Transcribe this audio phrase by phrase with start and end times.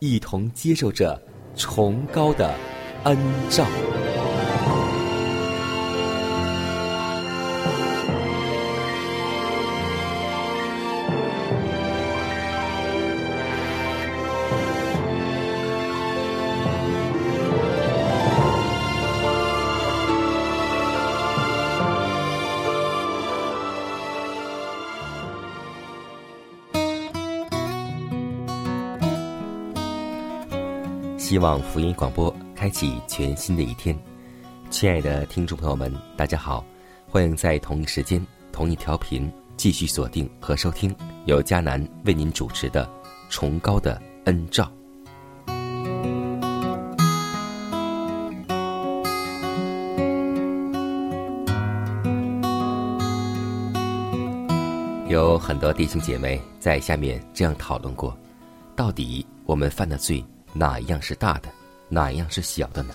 [0.00, 1.20] 一同接受着
[1.54, 2.54] 崇高的
[3.04, 3.16] 恩
[3.50, 3.66] 照。
[31.62, 33.96] 福音广播开启全新的一天，
[34.70, 36.64] 亲爱的听众朋友们，大家好，
[37.08, 40.94] 欢迎在同一时间、同一调频继续锁定和收听
[41.26, 42.84] 由迦南为您主持的
[43.28, 44.64] 《崇高的恩照》。
[55.08, 58.16] 有很多弟兄姐妹在下面这样讨论过：
[58.74, 60.24] 到底我们犯的罪？
[60.52, 61.48] 哪一样是大的，
[61.92, 62.94] 哪一样是小的呢？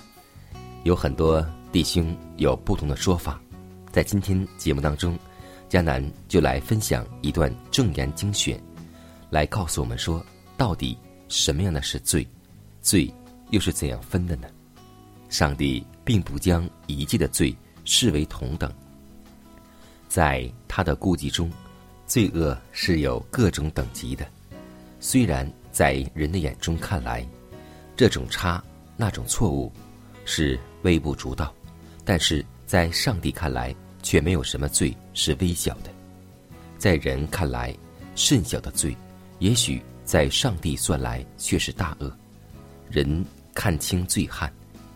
[0.85, 3.39] 有很多弟兄有不同的说法。
[3.91, 5.19] 在今天节目当中，
[5.69, 8.57] 迦南就来分享一段正言精选，
[9.29, 10.25] 来告诉我们说，
[10.55, 10.97] 到底
[11.27, 12.25] 什么样的是罪，
[12.81, 13.13] 罪
[13.49, 14.47] 又是怎样分的呢？
[15.27, 18.73] 上帝并不将一切的罪视为同等，
[20.07, 21.51] 在他的顾忌中，
[22.07, 24.25] 罪恶是有各种等级的。
[25.01, 27.27] 虽然在人的眼中看来，
[27.97, 28.63] 这种差，
[28.97, 29.71] 那种错误，
[30.25, 31.53] 是微不足道，
[32.03, 35.91] 但是在上帝看来，却没有什么罪是微小的。
[36.77, 37.75] 在人看来，
[38.15, 38.95] 甚小的罪，
[39.39, 42.11] 也许在上帝算来却是大恶。
[42.89, 44.51] 人看清醉汉，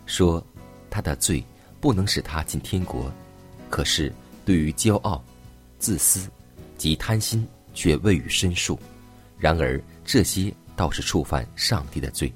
[0.06, 0.44] 说
[0.88, 1.44] 他的罪
[1.80, 3.12] 不能使他进天国，
[3.68, 4.12] 可是
[4.44, 5.22] 对于骄傲、
[5.78, 6.30] 自私
[6.78, 8.78] 及贪心，却未予申诉。
[9.38, 12.32] 然而这些倒是触犯上帝的罪。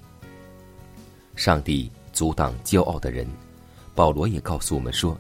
[1.37, 3.27] 上帝阻挡骄傲的人，
[3.95, 5.19] 保罗也告诉我们说，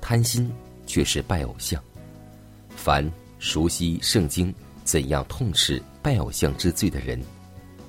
[0.00, 0.50] 贪心
[0.86, 1.82] 却是拜偶像。
[2.74, 4.54] 凡熟悉圣经
[4.84, 7.20] 怎样痛斥拜偶像之罪的人，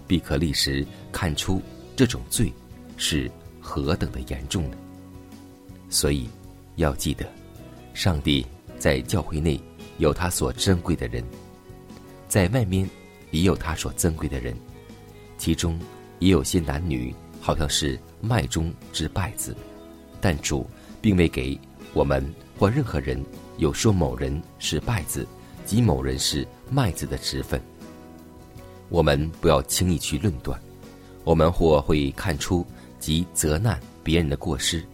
[0.05, 1.61] 必可立时看出
[1.95, 2.51] 这种罪
[2.97, 4.77] 是何等的严重呢？
[5.89, 6.29] 所以
[6.75, 7.25] 要记得，
[7.93, 8.45] 上帝
[8.77, 9.59] 在教会内
[9.97, 11.23] 有他所珍贵的人，
[12.27, 12.89] 在外面
[13.31, 14.53] 也有他所珍贵的人，
[15.37, 15.79] 其中
[16.19, 17.15] 也有些男女。
[17.41, 19.55] 好像是麦中之败子，
[20.21, 20.65] 但主
[21.01, 21.59] 并未给
[21.91, 22.23] 我们
[22.57, 23.21] 或任何人
[23.57, 25.27] 有说某人是败子，
[25.65, 27.59] 及某人是麦子的职分。
[28.89, 30.61] 我们不要轻易去论断，
[31.23, 32.63] 我们或会看出
[32.99, 34.85] 及责难别人的过失，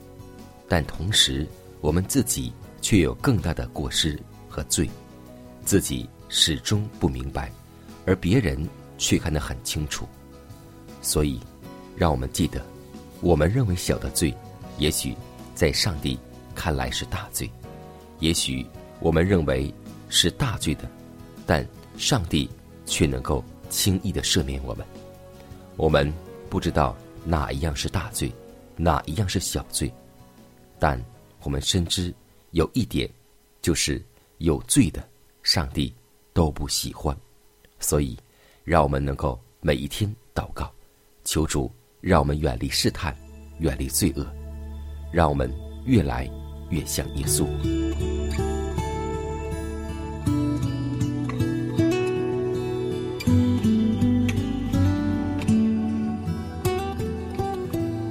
[0.69, 1.45] 但同时
[1.81, 4.89] 我们自己却有更大的过失和罪，
[5.65, 7.51] 自己始终不明白，
[8.05, 8.57] 而别人
[8.97, 10.07] 却看得很清楚，
[11.01, 11.39] 所以。
[11.97, 12.63] 让我们记得，
[13.21, 14.31] 我们认为小的罪，
[14.77, 15.15] 也许
[15.55, 16.17] 在上帝
[16.53, 17.49] 看来是大罪；
[18.19, 18.63] 也许
[18.99, 19.73] 我们认为
[20.07, 20.87] 是大罪的，
[21.47, 21.67] 但
[21.97, 22.47] 上帝
[22.85, 24.85] 却能够轻易的赦免我们。
[25.75, 26.13] 我们
[26.51, 26.95] 不知道
[27.25, 28.31] 哪一样是大罪，
[28.75, 29.91] 哪一样是小罪，
[30.77, 31.03] 但
[31.41, 32.13] 我们深知
[32.51, 33.09] 有一点，
[33.59, 33.99] 就是
[34.37, 35.03] 有罪的，
[35.41, 35.91] 上帝
[36.31, 37.17] 都不喜欢。
[37.79, 38.15] 所以，
[38.63, 40.71] 让我们能够每一天祷告，
[41.23, 41.71] 求主。
[41.99, 43.15] 让我们远离试探，
[43.59, 44.25] 远离罪恶，
[45.11, 45.51] 让我们
[45.85, 46.29] 越来
[46.69, 47.45] 越像耶稣。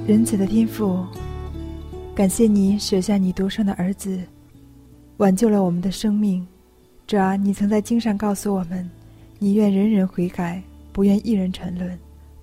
[0.05, 1.05] 仁慈的天父，
[2.15, 4.19] 感谢你舍下你独生的儿子，
[5.17, 6.45] 挽救了我们的生命。
[7.05, 8.89] 主啊，你曾在经上告诉我们，
[9.39, 10.61] 你愿人人悔改，
[10.91, 11.97] 不愿一人沉沦。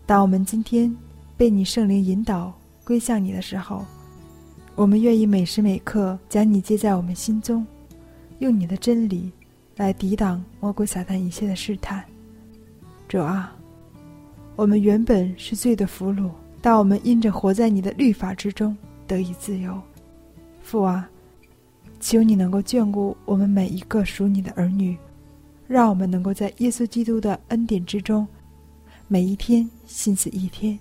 [0.07, 0.95] 当我们今天
[1.37, 2.53] 被你圣灵引导
[2.85, 3.85] 归向你的时候，
[4.75, 7.67] 我们愿意每时每刻将你接在我们心中，
[8.39, 9.33] 用你的真理
[9.77, 12.05] 来抵挡魔鬼撒旦一切的试探。
[13.09, 13.55] 主啊，
[14.55, 16.31] 我们原本是罪的俘虏，
[16.63, 18.77] 但我们因着活在你的律法之中
[19.07, 19.81] 得以自由。
[20.63, 21.09] 父啊，
[22.01, 24.97] 求你能够眷顾我们每一个属你的儿女，
[25.67, 28.27] 让我们能够在耶稣基督的恩典之中，
[29.09, 30.79] 每一天心思一天。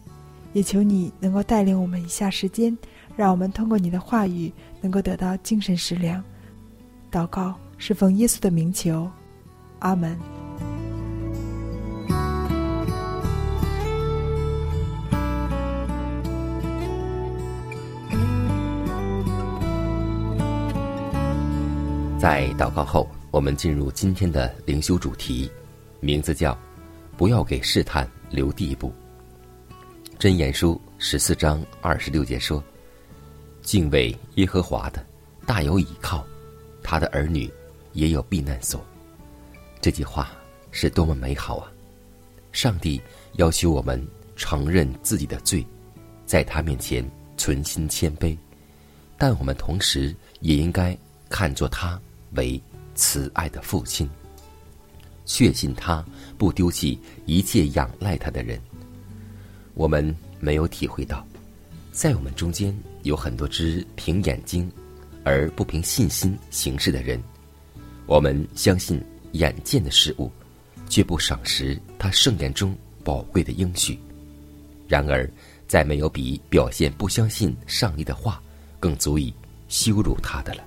[0.53, 2.75] 也求你能够带领我们一下时间。
[3.15, 4.51] 让我们通过你的话语，
[4.81, 6.23] 能够得到精神食粮。
[7.11, 9.07] 祷告是奉耶稣的名求，
[9.79, 10.17] 阿门。
[22.17, 25.51] 在祷告后，我们进入今天的灵修主题，
[25.99, 26.57] 名字叫
[27.15, 28.91] “不要给试探留地步”。
[30.23, 32.63] 箴言书十四章二十六节说。
[33.61, 35.05] 敬畏耶和华的，
[35.45, 36.25] 大有倚靠，
[36.81, 37.51] 他的儿女
[37.91, 38.81] 也有避难所。
[39.81, 40.31] 这句话
[40.71, 41.69] 是多么美好啊！
[42.53, 43.01] 上帝
[43.33, 44.01] 要求我们
[44.37, 45.67] 承认自己的罪，
[46.25, 47.05] 在他面前
[47.35, 48.33] 存心谦卑，
[49.17, 50.97] 但我们同时也应该
[51.27, 51.99] 看作他
[52.35, 52.61] 为
[52.95, 54.09] 慈爱的父亲，
[55.25, 56.01] 确信他
[56.37, 58.57] 不丢弃一切仰赖他的人。
[59.73, 61.25] 我们没有体会到，
[61.91, 62.75] 在我们中间。
[63.03, 64.71] 有很多只凭眼睛
[65.25, 67.21] 而不凭信心行事的人，
[68.05, 68.97] 我们相信
[69.33, 70.31] 眼见的事物，
[70.87, 72.73] 却不赏识他圣言中
[73.03, 73.99] 宝贵的应许。
[74.87, 75.29] 然而，
[75.67, 78.41] 再没有比表现不相信上帝的话
[78.79, 79.33] 更足以
[79.67, 80.63] 羞辱他的了。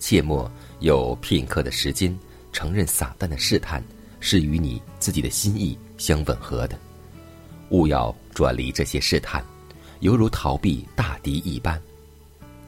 [0.00, 2.12] 切莫有片刻的时间
[2.52, 3.80] 承认撒旦的试探
[4.18, 6.76] 是与你自己的心意相吻合的，
[7.70, 9.44] 勿要转离这些试探。
[10.00, 11.80] 犹如逃避大敌一般，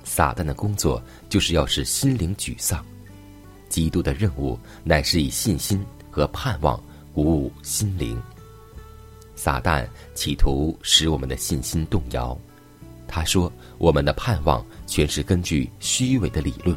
[0.03, 2.85] 撒旦的工作就是要使心灵沮丧。
[3.69, 5.81] 基督的任务乃是以信心
[6.11, 6.83] 和盼望
[7.15, 8.21] 鼓舞心灵。
[9.37, 12.37] 撒旦企图使我们的信心动摇。
[13.07, 16.77] 他说：“我们的盼望全是根据虚伪的理论，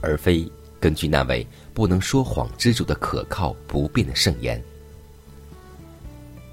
[0.00, 0.50] 而非
[0.80, 4.62] 根据那位不能说谎之主的可靠不变的圣言。”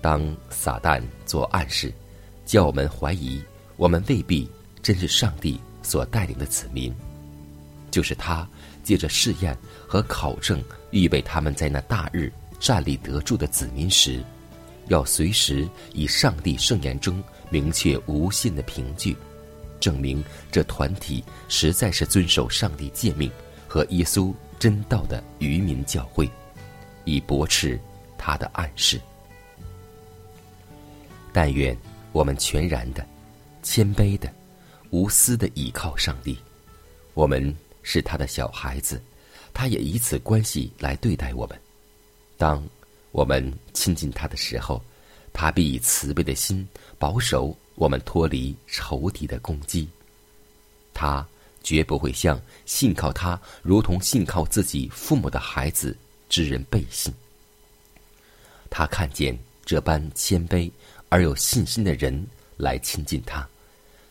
[0.01, 1.94] 当撒旦做暗示。
[2.44, 3.42] 叫我们怀疑，
[3.77, 4.50] 我们未必
[4.81, 6.94] 真是上帝所带领的子民，
[7.89, 8.45] 就是他
[8.83, 9.57] 借着试验
[9.88, 14.21] 和考证，预备他们在那大日站立得住的子民时，
[14.89, 19.15] 要随时以上帝圣言中明确无限的凭据，
[19.80, 20.21] 证明
[20.51, 23.31] 这团体实在是遵守上帝诫命
[23.65, 26.30] 和耶稣真道的愚民教会，
[27.06, 27.80] 以驳斥
[28.18, 29.00] 他的暗示。
[31.33, 31.78] 但愿。
[32.13, 33.07] 我们全然的、
[33.63, 34.30] 谦卑的、
[34.89, 36.38] 无私的依靠上帝。
[37.13, 39.01] 我们是他的小孩子，
[39.54, 41.57] 他也以此关系来对待我们。
[42.38, 42.62] 当
[43.13, 44.83] 我们亲近他的时候，
[45.31, 46.68] 他必以慈悲的心
[47.00, 49.88] 保守我们脱离仇敌的攻击。
[50.94, 51.26] 他
[51.64, 55.97] 绝不会像信靠他如同信靠自己父母的孩子
[56.28, 57.14] 之人背信。
[58.69, 60.69] 他看见这般谦卑。
[61.11, 62.25] 而有信心的人
[62.56, 63.45] 来亲近他，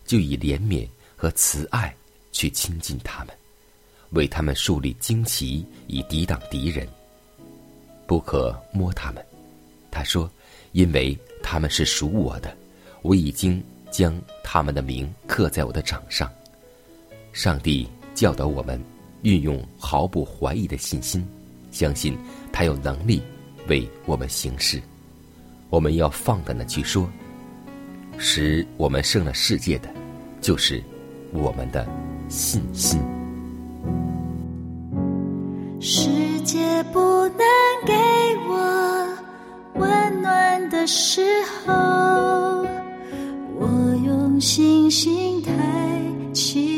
[0.05, 1.97] 就以怜悯和慈爱
[2.31, 3.35] 去亲近他们，
[4.11, 6.87] 为他们树立旌旗，以抵挡敌人。
[8.07, 9.25] 不可摸他们，
[9.91, 10.31] 他说，
[10.73, 12.55] 因为他们是属我的，
[13.01, 16.31] 我已经将他们的名刻在我的掌上。
[17.33, 18.79] 上帝教导我们
[19.23, 21.27] 运用毫不怀疑的信心，
[21.73, 22.15] 相信
[22.53, 23.23] 他有能力
[23.69, 24.83] 为我们行事。
[25.71, 27.09] 我们要放胆的去说，
[28.19, 29.89] 使我们胜了世界的，
[30.41, 30.83] 就是
[31.33, 31.89] 我们的
[32.29, 33.01] 信心。
[35.81, 37.39] 世界不能
[37.87, 37.95] 给
[38.49, 39.17] 我
[39.77, 41.23] 温暖的时
[41.65, 41.73] 候，
[43.59, 43.67] 我
[44.05, 45.53] 用星星抬
[46.35, 46.70] 起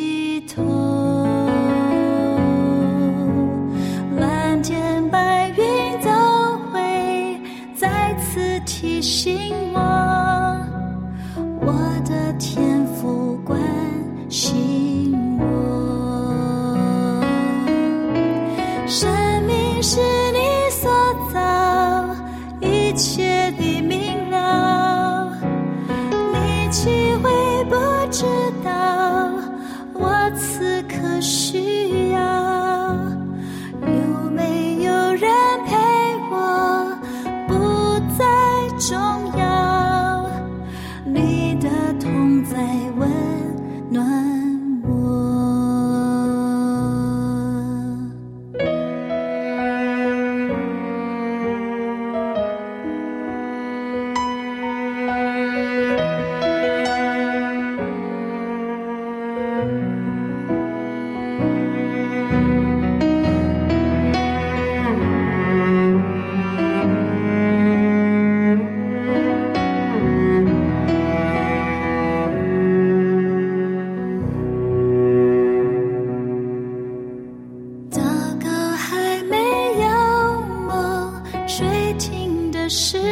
[82.72, 83.12] 是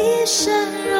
[0.00, 0.50] 一生
[0.88, 0.99] 荣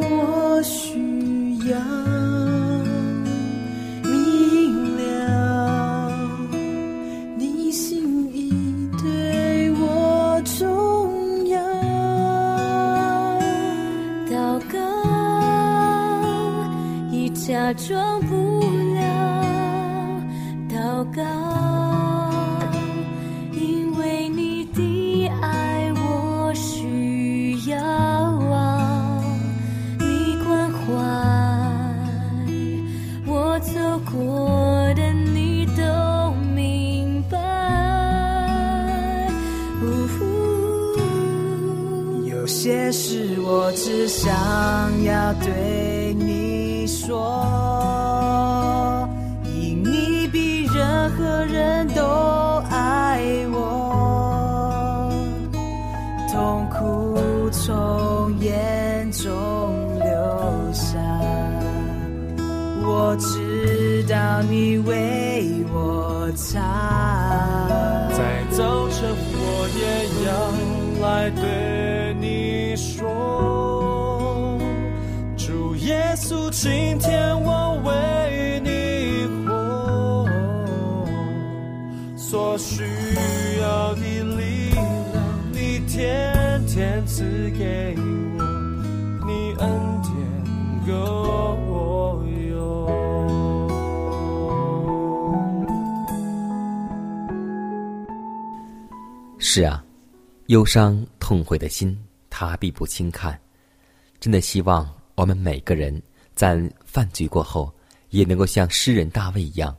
[17.73, 18.19] 假装
[62.83, 66.59] 我知道你为我擦。
[68.11, 69.81] 在早晨，我也
[70.25, 70.29] 要
[71.05, 74.57] 来对你说，
[75.37, 80.27] 主耶稣，今天我为你活，
[82.15, 82.83] 所需
[99.53, 99.83] 是啊，
[100.45, 103.37] 忧伤痛悔的心，他必不轻看。
[104.17, 106.01] 真的希望我们每个人
[106.33, 107.69] 在犯罪过后，
[108.11, 109.75] 也能够像诗人大卫一样，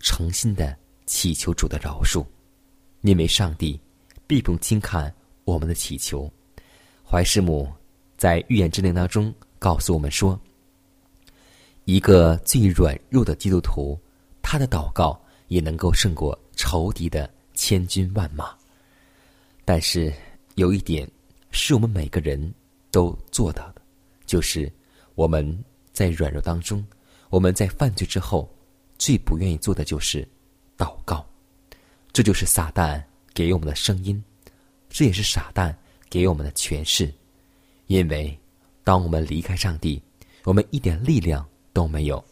[0.00, 2.26] 诚心的祈求主的饶恕，
[3.02, 3.80] 因为上帝
[4.26, 6.28] 必不轻看我们的祈求。
[7.08, 7.72] 怀师母
[8.16, 10.36] 在预言之灵当中告诉我们说
[11.86, 13.96] ：“一个最软弱的基督徒，
[14.42, 18.54] 他的祷告也能够胜过仇敌的。”千军万马，
[19.64, 20.12] 但是
[20.54, 21.10] 有一点
[21.50, 22.54] 是我们每个人
[22.92, 23.82] 都做到的，
[24.26, 24.70] 就是
[25.16, 26.86] 我们在软弱当中，
[27.30, 28.48] 我们在犯罪之后，
[28.98, 30.26] 最不愿意做的就是
[30.76, 31.26] 祷告。
[32.12, 33.02] 这就是撒旦
[33.34, 34.22] 给我们的声音，
[34.88, 35.74] 这也是撒旦
[36.08, 37.12] 给我们的诠释。
[37.86, 38.38] 因为
[38.84, 40.00] 当我们离开上帝，
[40.44, 42.22] 我们一点力量都没有，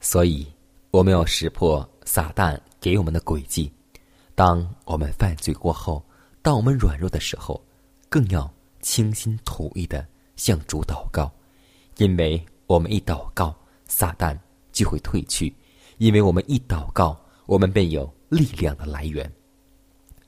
[0.00, 0.46] 所以
[0.90, 3.72] 我们要识破撒旦给我们的诡计。
[4.44, 6.04] 当我们犯罪过后，
[6.42, 7.64] 当我们软弱的时候，
[8.08, 11.30] 更要倾心吐意的向主祷告，
[11.98, 13.54] 因为我们一祷告，
[13.86, 14.36] 撒旦
[14.72, 15.48] 就会退去；
[15.98, 17.16] 因为我们一祷告，
[17.46, 19.32] 我们便有力量的来源。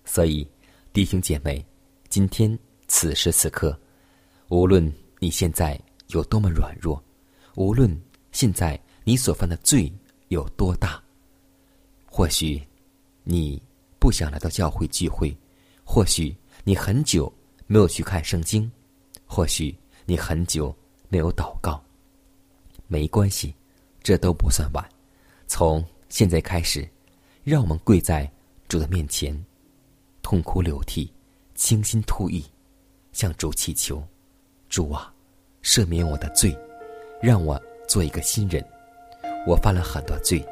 [0.05, 0.49] 所以，
[0.93, 1.67] 弟兄姐妹，
[2.09, 3.77] 今天此时此刻，
[4.47, 4.81] 无论
[5.19, 5.77] 你现在
[6.11, 7.03] 有多么软弱，
[7.57, 9.93] 无论现在你所犯的罪
[10.29, 11.03] 有多大，
[12.07, 12.63] 或许
[13.25, 13.61] 你。
[14.05, 15.35] 不想来到教会聚会，
[15.83, 17.33] 或许你很久
[17.67, 18.71] 没有去看圣经，
[19.25, 20.77] 或许你很久
[21.09, 21.83] 没有祷告。
[22.87, 23.55] 没关系，
[24.03, 24.87] 这都不算晚。
[25.47, 26.87] 从现在开始，
[27.45, 28.31] 让我们跪在
[28.69, 29.35] 主的面前，
[30.21, 31.11] 痛哭流涕，
[31.55, 32.45] 倾心吐意，
[33.11, 34.07] 向主祈求：
[34.69, 35.11] 主啊，
[35.63, 36.55] 赦免我的罪，
[37.23, 38.63] 让我做一个新人。
[39.47, 40.47] 我犯了很多罪，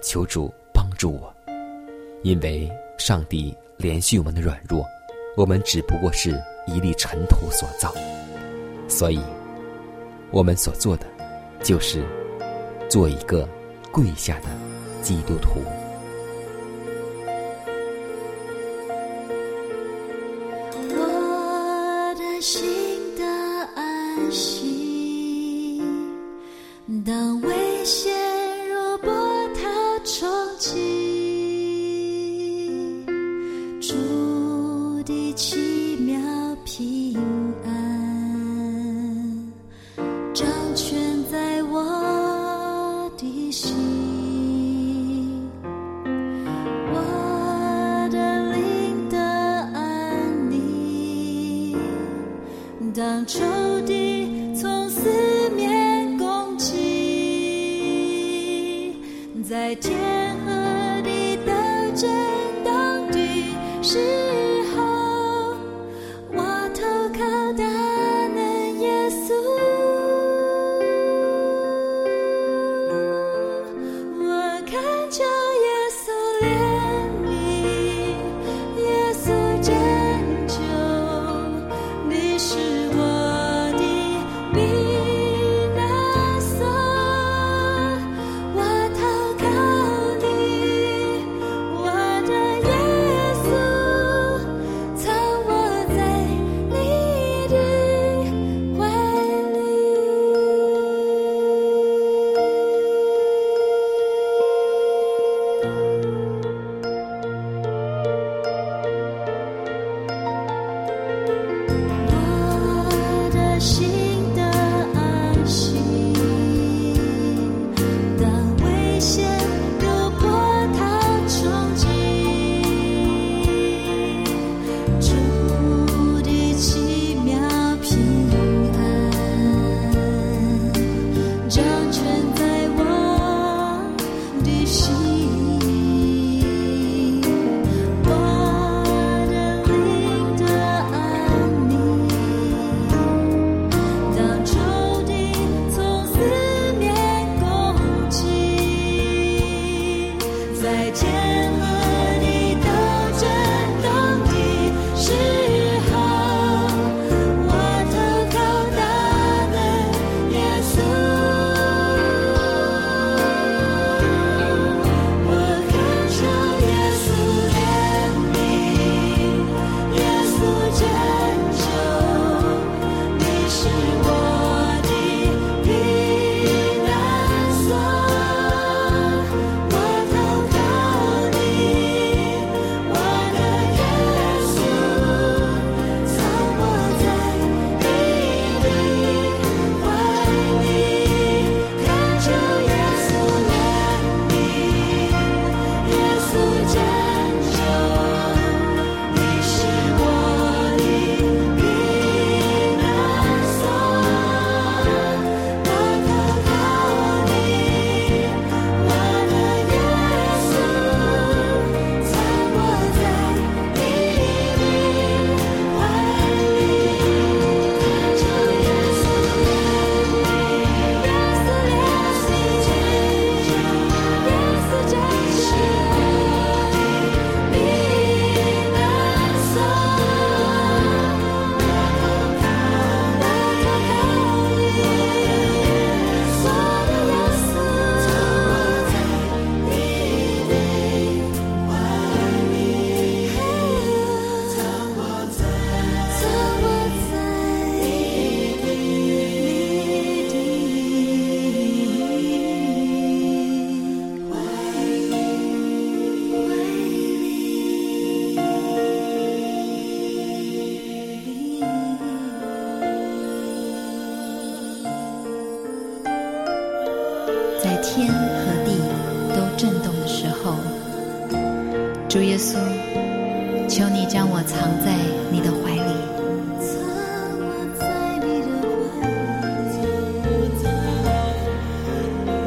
[0.00, 1.34] 求主帮助我，
[2.22, 2.70] 因为。
[3.04, 4.86] 上帝怜恤我们的软弱，
[5.36, 7.92] 我们只不过是一粒尘土所造，
[8.88, 9.18] 所以，
[10.30, 11.06] 我们所做的，
[11.64, 12.04] 就是
[12.88, 13.48] 做一个
[13.90, 14.46] 跪下的
[15.02, 15.64] 基督徒。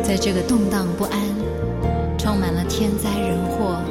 [0.08, 1.20] 在这个动荡不安、
[2.16, 3.82] 充满了天灾人祸、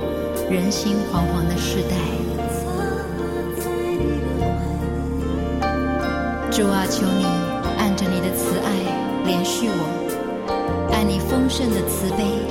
[0.48, 1.96] 人心惶惶的时代，
[6.53, 7.24] 主啊，求你
[7.79, 8.70] 按着你的慈爱
[9.27, 12.46] 连续我，按你丰盛的慈悲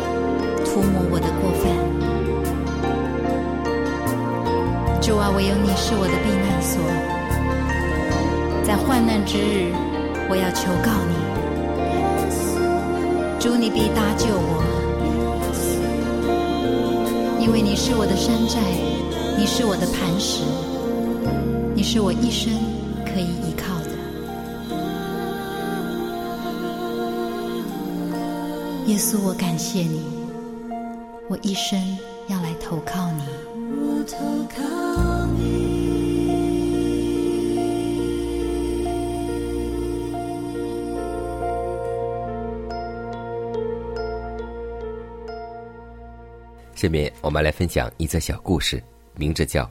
[0.66, 1.72] 涂抹我的过犯。
[5.02, 6.84] 主啊，唯有你是我的避难所，
[8.62, 9.72] 在患难之日，
[10.30, 11.23] 我要求告你。
[13.44, 14.64] 主，你必搭救我，
[17.42, 18.58] 因为你是我的山寨，
[19.38, 20.46] 你是我的磐石，
[21.76, 22.54] 你是我一生
[23.04, 23.90] 可以依靠的。
[28.88, 30.02] 耶稣，我感谢你，
[31.28, 31.78] 我一生
[32.30, 33.24] 要来投靠你。
[46.84, 48.84] 下面我们来分享一则小故事，
[49.16, 49.64] 名字叫《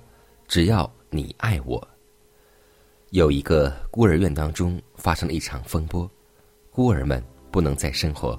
[0.49, 1.79] 只要你爱我》。
[3.11, 6.11] 有一个孤儿院当中发生了一场风波，
[6.71, 8.35] 孤儿们不能再生活。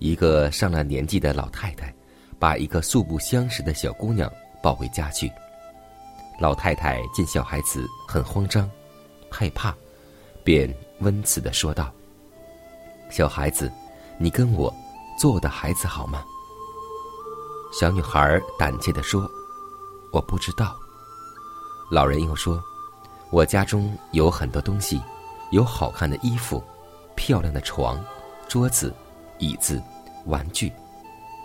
[0.00, 1.94] 一个上了年纪的老太太，
[2.36, 4.28] 把一个素不相识的小姑娘
[4.60, 5.30] 抱回家去。
[6.40, 8.68] 老太太见小孩子很慌张、
[9.30, 9.72] 害怕，
[10.42, 11.94] 便温慈的说道
[13.08, 13.70] ：“小孩子，
[14.18, 14.74] 你跟我
[15.16, 16.24] 做我的孩子好吗？”
[17.70, 19.30] 小女孩胆怯的说
[20.10, 20.74] ：“我不知道。”
[21.90, 22.62] 老人又说
[23.30, 25.00] ：“我家中有很多东西，
[25.50, 26.62] 有好看的衣服、
[27.14, 28.02] 漂亮的床、
[28.48, 28.94] 桌子、
[29.38, 29.82] 椅子、
[30.26, 30.72] 玩具，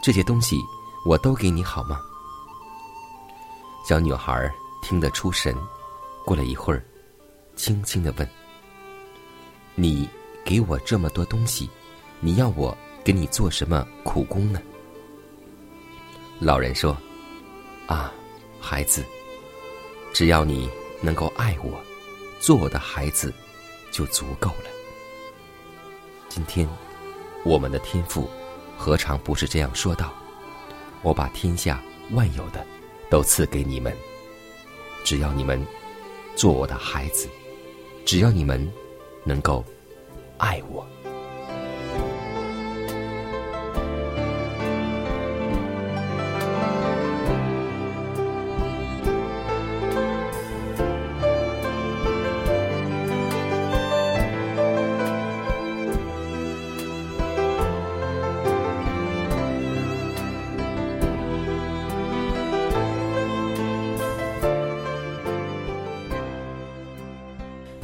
[0.01, 0.57] 这些东西
[1.05, 1.99] 我都给你好吗？”
[3.87, 4.49] 小女孩
[4.81, 5.55] 听得出神，
[6.25, 6.83] 过了一会儿，
[7.55, 8.27] 轻轻的问
[9.75, 10.09] ：“你
[10.45, 11.69] 给我这么多东西，
[12.21, 14.61] 你要我给你做什么苦工呢？”
[16.39, 16.97] 老人说
[17.87, 18.11] ：“啊，
[18.59, 19.03] 孩子，
[20.11, 20.69] 只要你
[20.99, 21.81] 能够爱我，
[22.39, 23.33] 做我的孩子，
[23.91, 24.69] 就足够了。
[26.27, 26.67] 今天，
[27.45, 28.29] 我们的天父
[28.77, 30.13] 何尝不是这样说道？
[31.01, 32.65] 我把天下万有的
[33.09, 33.95] 都赐给你们，
[35.03, 35.65] 只要你们
[36.35, 37.29] 做我的孩子，
[38.05, 38.69] 只要你们
[39.23, 39.63] 能够
[40.37, 40.85] 爱我。”